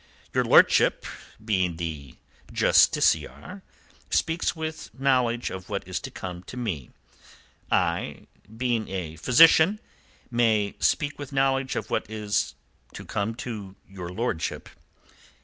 Your 0.33 0.43
lordship, 0.43 1.05
being 1.45 1.75
the 1.75 2.15
justiciar, 2.51 3.61
speaks 4.09 4.55
with 4.55 4.89
knowledge 4.99 5.51
of 5.51 5.69
what 5.69 5.87
is 5.87 5.99
to 5.99 6.09
come 6.09 6.41
to 6.45 6.57
me. 6.57 6.89
I, 7.69 8.25
being 8.57 8.87
a 8.89 9.17
physician, 9.17 9.79
may 10.31 10.73
speak 10.79 11.19
with 11.19 11.31
knowledge 11.31 11.75
of 11.75 11.91
what 11.91 12.09
is 12.09 12.55
to 12.93 13.05
come 13.05 13.35
to 13.45 13.75
your 13.87 14.09
lordship. 14.09 14.69